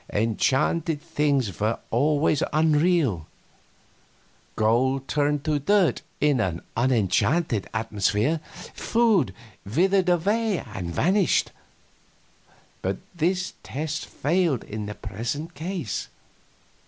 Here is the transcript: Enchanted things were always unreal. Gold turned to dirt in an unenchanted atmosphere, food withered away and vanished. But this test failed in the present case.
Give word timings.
Enchanted 0.11 0.99
things 0.99 1.59
were 1.59 1.77
always 1.91 2.41
unreal. 2.53 3.27
Gold 4.55 5.07
turned 5.07 5.43
to 5.43 5.59
dirt 5.59 6.01
in 6.19 6.39
an 6.39 6.63
unenchanted 6.75 7.69
atmosphere, 7.71 8.39
food 8.73 9.31
withered 9.63 10.09
away 10.09 10.57
and 10.57 10.89
vanished. 10.91 11.51
But 12.81 12.97
this 13.13 13.53
test 13.61 14.07
failed 14.07 14.63
in 14.63 14.87
the 14.87 14.95
present 14.95 15.53
case. 15.53 16.07